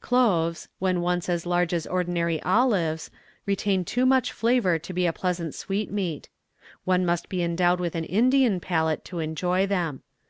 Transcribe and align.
Cloves, 0.00 0.68
when 0.78 1.02
once 1.02 1.28
as 1.28 1.44
large 1.44 1.74
as 1.74 1.86
ordinary 1.86 2.40
olives, 2.44 3.10
retain 3.44 3.84
too 3.84 4.06
much 4.06 4.32
flavour 4.32 4.78
to 4.78 4.92
be 4.94 5.04
a 5.04 5.12
pleasant 5.12 5.54
sweetmeat. 5.54 6.30
One 6.84 7.04
must 7.04 7.28
be 7.28 7.42
endowed 7.42 7.78
with 7.78 7.94
an 7.94 8.04
Indian 8.04 8.58
palate 8.58 9.04
to 9.04 9.18
enjoy 9.18 9.66
them. 9.66 10.02